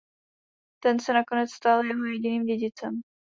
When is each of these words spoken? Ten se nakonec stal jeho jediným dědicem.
Ten 0.79 0.99
se 0.99 1.13
nakonec 1.13 1.51
stal 1.53 1.83
jeho 1.85 2.05
jediným 2.05 2.45
dědicem. 2.45 3.01